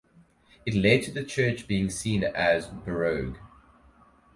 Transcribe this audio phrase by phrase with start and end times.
[0.65, 3.37] It led to the church being seen as baroque.